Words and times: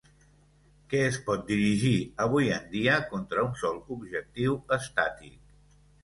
Què 0.91 0.99
es 1.07 1.17
pot 1.25 1.41
dirigir 1.49 1.91
avui 2.23 2.49
en 2.55 2.65
dia 2.71 2.95
contra 3.11 3.43
un 3.49 3.51
sol 3.65 3.77
objectiu 3.97 4.57
estàtic? 4.79 5.37